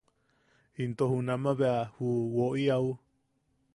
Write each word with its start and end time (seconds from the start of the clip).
Into 0.83 1.05
junama 1.11 1.51
bea 1.59 1.77
ju 1.95 2.09
wo’i 2.35 2.65
au. 2.77 2.87